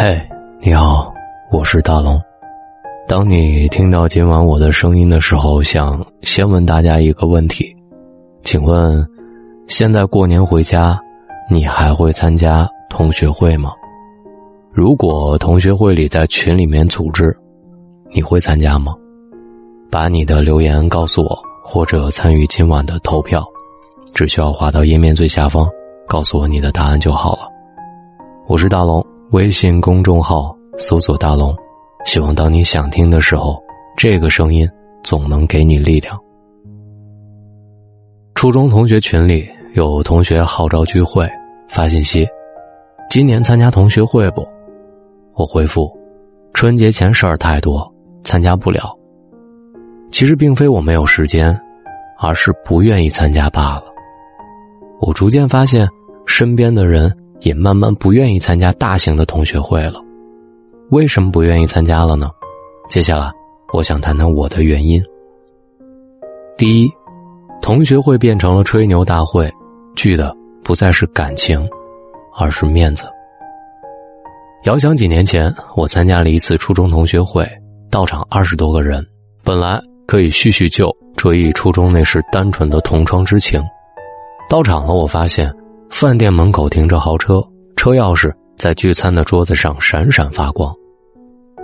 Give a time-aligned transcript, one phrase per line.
[0.00, 0.16] 嘿，
[0.60, 1.12] 你好，
[1.50, 2.22] 我是大龙。
[3.08, 7.74] 当你听到今晚我的声音的时候，想先问大家一个问题，
[8.44, 9.04] 请问，
[9.66, 10.96] 现在过年回家，
[11.50, 13.72] 你还会参加同学会吗？
[14.70, 17.36] 如果同学会里在群里面组织，
[18.12, 18.94] 你会参加吗？
[19.90, 23.44] 把你的留言告诉我，或者参与今晚的投票，
[24.14, 25.68] 只需要滑到页面最下方，
[26.06, 27.48] 告诉我你的答案就好了。
[28.46, 29.04] 我是大龙。
[29.30, 31.54] 微信公众号搜索“大龙”，
[32.06, 33.62] 希望当你想听的时候，
[33.94, 34.66] 这个声音
[35.04, 36.18] 总能给你力量。
[38.34, 41.28] 初中同学群里有同学号召聚会，
[41.68, 42.26] 发信息
[43.10, 44.46] ：“今年参加同学会不？”
[45.36, 45.94] 我回复
[46.54, 47.86] ：“春节前事儿太多，
[48.24, 48.96] 参加不了。”
[50.10, 51.54] 其实并非我没有时间，
[52.18, 53.84] 而是不愿意参加罢了。
[55.00, 55.86] 我逐渐发现，
[56.24, 57.14] 身边的人。
[57.40, 60.00] 也慢慢不愿意参加大型的同学会了，
[60.90, 62.30] 为什么不愿意参加了呢？
[62.88, 63.30] 接下来，
[63.72, 65.02] 我想谈谈我的原因。
[66.56, 66.90] 第一，
[67.60, 69.48] 同学会变成了吹牛大会，
[69.94, 71.68] 聚的不再是感情，
[72.36, 73.04] 而是面子。
[74.64, 77.48] 遥想几年前，我参加了一次初中同学会，
[77.90, 79.06] 到场二十多个人，
[79.44, 83.62] 本来可以叙叙旧，追忆初中那时单纯的同窗之情。
[84.48, 85.54] 到场了，我发现。
[85.90, 87.42] 饭店门口停着豪车，
[87.74, 90.72] 车钥匙在聚餐的桌子上闪闪发光。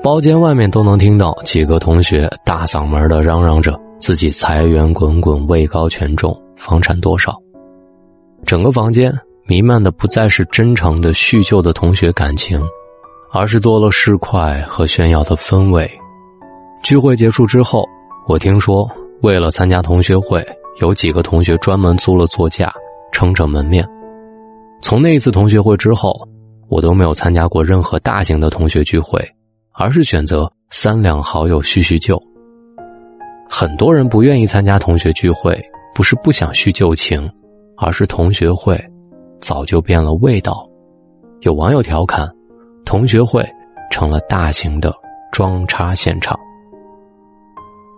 [0.02, 7.34] 包间外面都能听到几个同学大嗓门的嚷嚷着自己财源滚滚、位高权重、房产多少。
[8.44, 12.60] 整个房间弥漫的不再是真诚的叙旧的同学感情，
[13.30, 15.90] 而是多了市侩和炫耀的氛围。
[16.82, 17.86] 聚会结束之后，
[18.26, 18.86] 我听说
[19.22, 20.44] 为了参加同学会，
[20.80, 22.70] 有几个同学专门租了座驾，
[23.12, 23.88] 撑着门面。
[24.80, 26.28] 从那一次同学会之后，
[26.68, 29.18] 我都没有参加过任何大型的同学聚会，
[29.72, 32.20] 而是选择三两好友叙叙旧。
[33.48, 35.58] 很多人不愿意参加同学聚会，
[35.94, 37.30] 不是不想叙旧情，
[37.76, 38.78] 而是同学会
[39.40, 40.68] 早就变了味道。
[41.40, 42.28] 有网友调侃，
[42.84, 43.46] 同学会
[43.90, 44.92] 成了大型的
[45.32, 46.38] 装叉现场。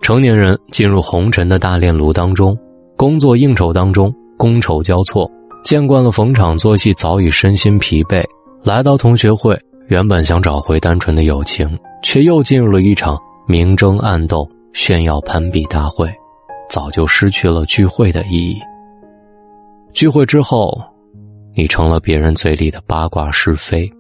[0.03, 2.56] 成年人进入红尘的大炼炉当中，
[2.97, 5.31] 工作应酬当中，觥筹交错。
[5.66, 8.25] 见惯了逢场作戏，早已身心疲惫。
[8.62, 13.19] 来到同学会，原本想找回单纯的友情，却又进入了一场
[13.49, 16.09] 明争暗斗、炫耀攀比大会，
[16.71, 18.60] 早就失去了聚会的意义。
[19.93, 20.72] 聚会之后，
[21.53, 23.88] 你成了别人嘴里的八卦是非。《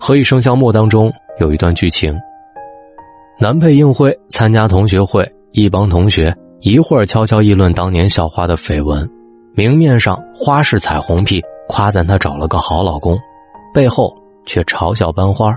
[0.00, 2.18] 何以笙箫默》当中有一段剧情：
[3.38, 9.06] 男配应辉参加同学会，一帮同学一会儿悄悄议论当年校花的绯闻。
[9.54, 13.18] 明面上花式彩虹屁，夸赞她找了个好老公，
[13.74, 15.54] 背后却嘲笑班花，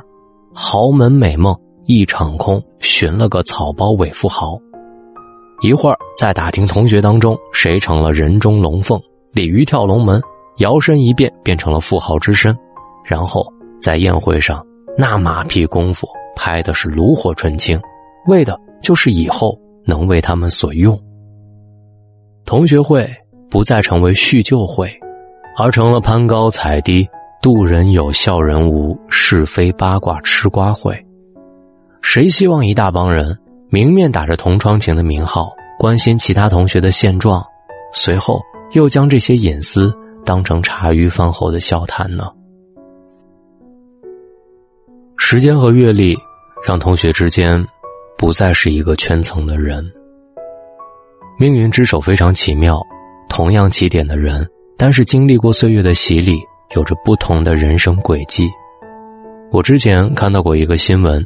[0.53, 4.59] 豪门美梦一场空，寻了个草包伪富豪。
[5.61, 9.00] 一会儿在打听同学当中谁成了人中龙凤，
[9.31, 10.22] 鲤鱼跳龙门，
[10.57, 12.53] 摇身一变变成了富豪之身，
[13.06, 13.47] 然后
[13.81, 14.62] 在宴会上
[14.97, 17.79] 那马屁功夫拍的是炉火纯青，
[18.27, 21.01] 为的就是以后能为他们所用。
[22.44, 23.09] 同学会。
[23.56, 24.94] 不再成为叙旧会，
[25.56, 27.08] 而成了攀高踩低、
[27.42, 30.94] 度人有笑人无、是非八卦吃瓜会。
[32.02, 33.34] 谁希望一大帮人
[33.70, 37.42] 明面打着同窗情的名号，关心其他同学的现状，
[37.94, 38.42] 随后
[38.74, 39.90] 又将这些隐私
[40.26, 42.28] 当成茶余饭后的笑谈呢？
[45.16, 46.14] 时间和阅历
[46.68, 47.66] 让同学之间
[48.18, 49.82] 不再是一个圈层的人。
[51.40, 52.86] 命运之手非常奇妙。
[53.30, 54.47] 同样起点的人，
[54.78, 56.38] 但是经历过岁月的洗礼，
[56.75, 58.50] 有着不同的人生轨迹。
[59.52, 61.25] 我之前看到过一个新闻，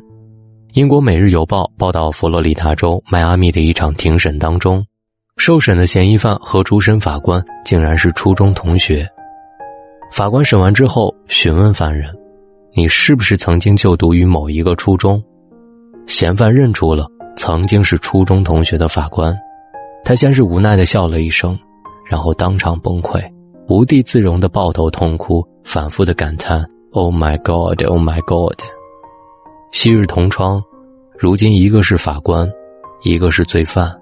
[0.73, 4.85] 英国《每日邮报》报道，佛罗里达州迈阿密的一场庭审当中，
[5.37, 9.07] 受审的嫌疑犯和主审法官竟然是初中同学。
[10.11, 12.11] 法官审完之后，询问犯人
[12.75, 15.21] ：“你是不是曾经就读于某一个初中？”
[16.07, 19.35] 嫌犯认出了曾经是初中同学的法官，
[20.03, 21.57] 他先是无奈的笑了一声。
[22.09, 23.23] 然后当场崩溃，
[23.67, 28.59] 无地自容的抱头痛哭，反复的感叹：“Oh my God, Oh my God！”
[29.71, 30.59] 昔日同窗，
[31.15, 32.49] 如今一个是法官，
[33.03, 33.95] 一个是罪犯，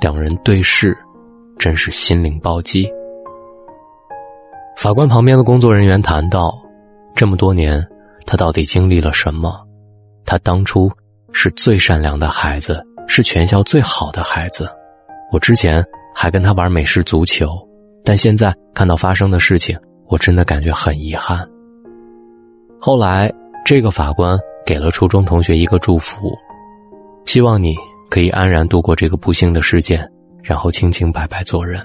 [0.00, 0.96] 两人对视，
[1.58, 2.90] 真是心灵暴击。
[4.78, 6.50] 法官旁边的工作人员谈到
[7.14, 7.86] ：“这么多年，
[8.24, 9.54] 他到底经历了什么？
[10.24, 10.90] 他当初
[11.30, 14.66] 是最善良的孩子，是全校最好的孩子。
[15.30, 17.48] 我之前。”还跟他玩美式足球，
[18.04, 19.76] 但现在看到发生的事情，
[20.06, 21.46] 我真的感觉很遗憾。
[22.80, 23.32] 后来
[23.64, 26.32] 这个法官给了初中同学一个祝福，
[27.26, 27.74] 希望你
[28.10, 30.08] 可以安然度过这个不幸的事件，
[30.42, 31.84] 然后清清白白做人。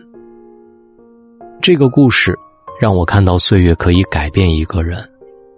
[1.61, 2.37] 这个故事
[2.79, 4.97] 让我看到岁月可以改变一个人。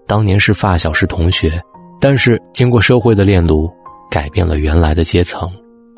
[0.08, 1.62] 当年是发小，是同学，
[2.00, 3.70] 但是经过社会的炼炉，
[4.10, 5.50] 改变了原来的阶层，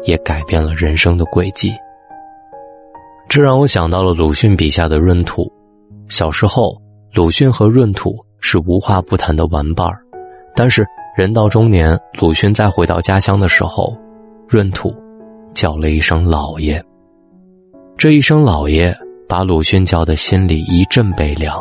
[0.06, 1.72] 也改变了人生的轨迹。
[3.34, 5.52] 这让我想到了鲁迅笔下的闰土。
[6.08, 6.80] 小时候，
[7.16, 9.98] 鲁迅和闰土是无话不谈的玩伴儿，
[10.56, 10.86] 但是
[11.18, 13.98] 人到中年，鲁迅再回到家乡的时候，
[14.50, 14.94] 闰土
[15.56, 16.80] 叫了一声“老爷”。
[17.98, 18.96] 这一声“老爷”
[19.28, 21.60] 把鲁迅叫的心里一阵悲凉。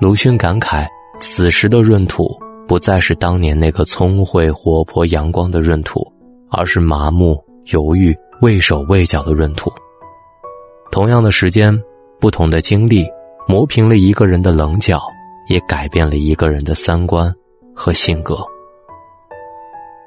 [0.00, 0.84] 鲁迅感慨，
[1.20, 2.36] 此时的闰土
[2.66, 6.04] 不再是当年那个聪慧、活泼、阳光的闰土，
[6.50, 9.70] 而是麻木、犹豫、畏手畏脚的闰土。
[10.92, 11.74] 同样的时间，
[12.20, 13.08] 不同的经历，
[13.48, 15.02] 磨平了一个人的棱角，
[15.48, 17.34] 也改变了一个人的三观
[17.74, 18.38] 和性格。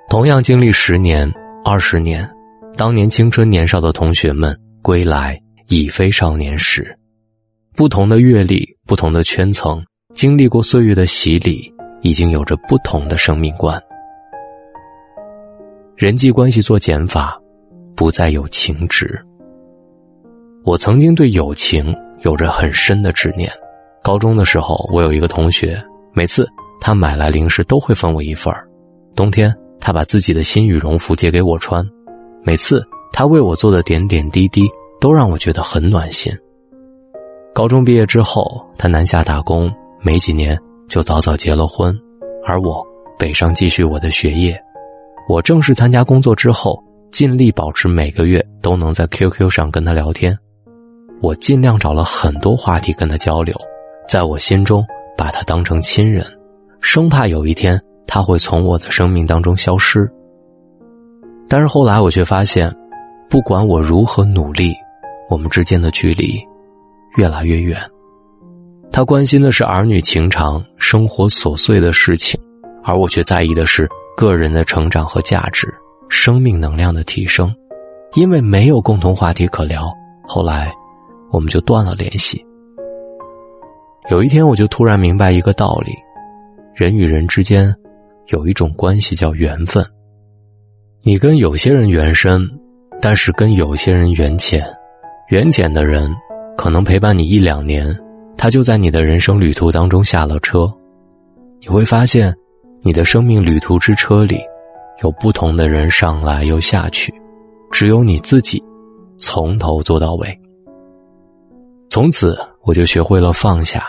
[0.08, 1.28] 同样经历十年、
[1.66, 2.30] 二十年，
[2.78, 6.96] 当年青春年少的同学们归来已非少年时。
[7.76, 9.84] 不同的阅历，不同的圈层，
[10.14, 13.82] 经历过岁月的洗礼，已经有着不同的生命观。
[15.96, 17.36] 人际关系做减法，
[17.96, 19.20] 不再有情执。
[20.66, 23.48] 我曾经对友情有着很深的执念。
[24.02, 25.80] 高中的时候，我有一个同学，
[26.12, 26.48] 每次
[26.82, 28.68] 他买来零食都会分我一份儿。
[29.16, 31.88] 冬天，他把自己的新羽绒服借给我穿。
[32.44, 32.84] 每次
[33.14, 34.68] 他为我做的点点滴滴，
[35.00, 36.36] 都让我觉得很暖心。
[37.54, 39.72] 高中毕业之后，他南下打工，
[40.02, 40.60] 没几年
[40.90, 41.96] 就早早结了婚，
[42.44, 42.84] 而我
[43.20, 44.60] 北上继续我的学业。
[45.30, 50.36] 我正式参加工作之后，尽力保持每个月都能在 QQ 上跟他聊天。
[51.22, 53.56] 我尽量找了很多话题跟他交流，
[54.08, 54.86] 在我心中
[55.18, 56.26] 把他当成亲人，
[56.82, 60.10] 生怕有一天他会从我的生命当中消失。
[61.48, 62.74] 但是后来我却发现，
[63.30, 64.74] 不管我如何努力，
[65.30, 66.40] 我们之间的距离
[67.18, 67.80] 越来越远。
[68.92, 72.40] 他关心的是儿女情长、生活琐碎的事情，
[72.84, 75.74] 而我却在意的是个人的成长和价值、
[76.08, 77.54] 生命能量的提升。
[78.14, 79.92] 因为没有共同话题可聊，
[80.28, 80.72] 后来。
[81.32, 82.44] 我们就断了联系。
[84.10, 85.94] 有一天，我就突然明白一个道理：
[86.76, 87.74] 人与人之间
[88.28, 89.86] 有一种关系叫缘分。
[91.02, 92.48] 你跟有些人缘深，
[93.02, 94.66] 但是跟有些人缘浅。
[95.30, 96.14] 缘浅的人
[96.56, 97.88] 可能陪伴你一两年，
[98.38, 100.68] 他就在你的人生旅途当中下了车。
[101.60, 102.32] 你会发现，
[102.82, 104.40] 你的生命旅途之车里，
[105.02, 107.12] 有不同的人上来又下去，
[107.72, 108.64] 只有你自己
[109.18, 110.40] 从头做到尾。
[111.96, 113.86] 从此，我就学会了放下，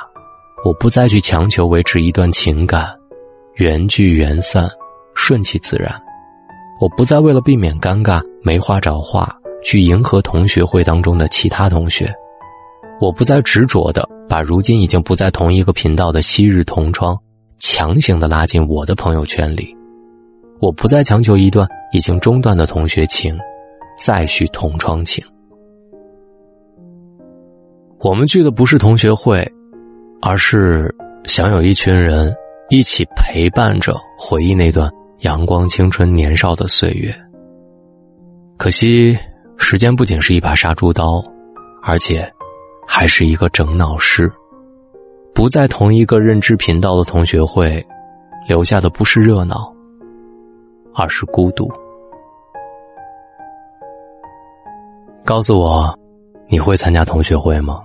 [0.64, 2.88] 我不再去强求维持一段情感，
[3.54, 4.70] 缘聚缘散，
[5.16, 5.92] 顺其自然。
[6.80, 12.08] 我不再为了避免尴尬没话找话去迎合同学会当中的其他同学，
[13.00, 17.18] 我不再执着的把如今已经不在同一个频道的昔日同窗
[17.58, 19.76] 强行的拉进我的朋友圈里，
[20.60, 23.36] 我不再强求一段已经中断的同学情
[23.98, 25.24] 再续同窗情。
[28.06, 29.44] 我们聚的不是同学会，
[30.22, 30.94] 而是
[31.24, 32.32] 想有一群人
[32.70, 34.88] 一起陪伴着回忆那段
[35.22, 37.12] 阳光、青春、年少的岁月。
[38.56, 39.18] 可惜，
[39.56, 41.20] 时间不仅是一把杀猪刀，
[41.82, 42.32] 而且
[42.86, 44.32] 还是一个整脑师。
[45.34, 47.84] 不在同一个认知频道的同学会，
[48.46, 49.74] 留下的不是热闹，
[50.94, 51.68] 而是孤独。
[55.24, 55.92] 告诉我，
[56.46, 57.82] 你会参加同学会吗？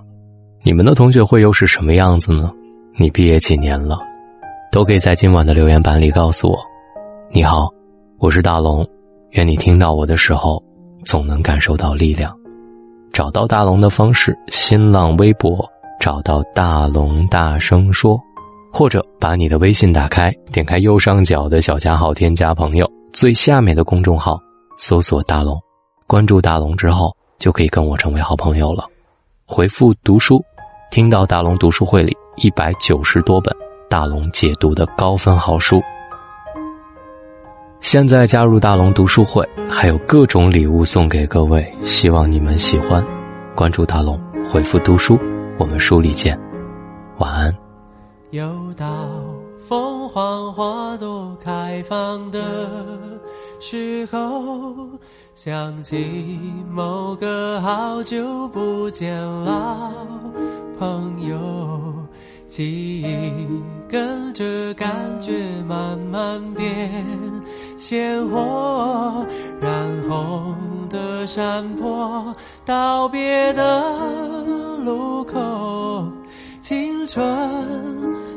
[0.64, 2.48] 你们的同学会又是什么样子呢？
[2.94, 3.98] 你毕业几年了？
[4.70, 6.56] 都可以在今晚的留言板里告诉我。
[7.32, 7.68] 你好，
[8.18, 8.88] 我是大龙，
[9.30, 10.62] 愿你听到我的时候，
[11.04, 12.32] 总能感受到力量。
[13.12, 18.16] 找到大龙的方式：新浪微博找到大龙，大声说，
[18.72, 24.38] 或者把你的微信打开，点开右上角的小加号，添加朋友，最下面的公众号
[24.78, 25.60] 搜索大龙，
[26.06, 28.86] 关注大龙之后，就可以跟我成为好朋友了。
[29.44, 30.40] 回复读书。
[30.92, 33.56] 听到大龙读书会里一百九十多本
[33.88, 35.82] 大龙解读的高分好书，
[37.80, 43.02] 现在加入大龙读书会，还有各种礼物送给各位，希望你们喜欢。
[43.54, 45.18] 关注大龙，回复读书，
[45.58, 46.38] 我们书里见。
[47.16, 47.56] 晚安。
[48.32, 48.44] 又
[48.76, 48.86] 到
[49.66, 52.68] 凤凰花朵开放的
[53.62, 54.74] 时候，
[55.36, 59.92] 想起某个好久不见老。
[60.80, 61.38] 朋友，
[62.48, 63.06] 记忆
[63.88, 67.06] 跟着感觉慢慢变
[67.78, 69.24] 鲜活，
[69.60, 70.56] 染红
[70.90, 72.34] 的山坡，
[72.66, 74.44] 道别的
[74.84, 76.10] 路口，
[76.60, 77.24] 青春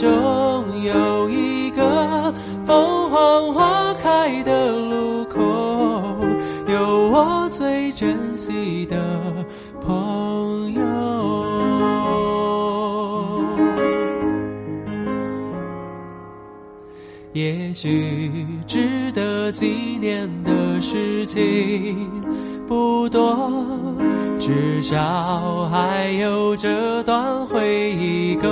[0.00, 2.32] 中有一个
[2.64, 5.38] 凤凰花开的路口，
[6.66, 8.96] 有我最珍惜的
[9.78, 10.80] 朋友。
[17.34, 22.10] 也许值得纪念的事情
[22.66, 23.50] 不多，
[24.40, 28.50] 至少还有这段回忆够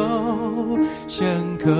[1.09, 1.75] 深刻。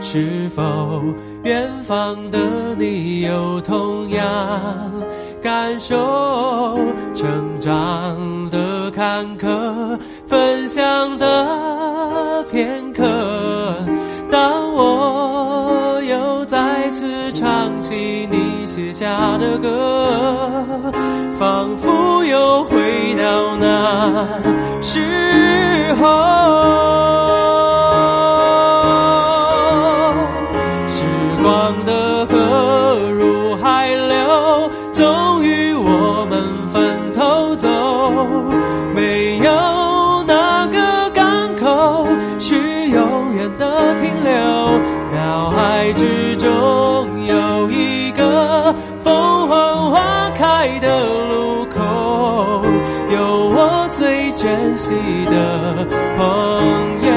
[0.00, 1.02] 是否
[1.44, 4.60] 远方的你有同样
[5.40, 6.76] 感受？
[7.14, 13.02] 成长的坎坷，分享的片刻，
[17.30, 20.92] 唱起你写下的歌
[21.38, 24.26] 仿佛又回到那
[24.80, 26.06] 时候
[30.86, 31.04] 时
[31.42, 37.68] 光的河入海流终于我们分头走
[38.94, 42.06] 没有哪个港口
[42.38, 44.32] 是永远的停留
[45.12, 46.85] 脑海之中
[54.76, 54.92] 珍惜
[55.30, 55.86] 的
[56.18, 57.12] 朋友。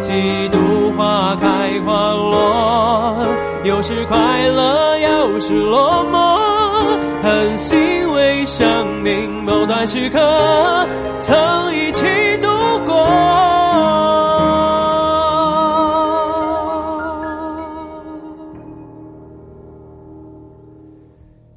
[0.00, 3.24] 几度花开花落，
[3.62, 6.18] 有时快乐，有时落寞，
[7.22, 10.18] 很欣慰生命某段时刻
[11.20, 12.04] 曾一起
[12.38, 12.48] 度
[12.84, 12.92] 过。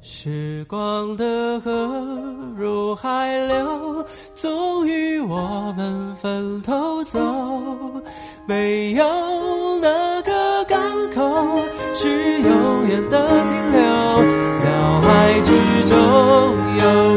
[0.00, 1.77] 时光的河
[3.58, 7.18] 流，终于我们分头走。
[8.46, 10.78] 没有哪个港
[11.10, 11.22] 口
[11.92, 13.82] 是永远的停留。
[14.64, 17.07] 脑海之中有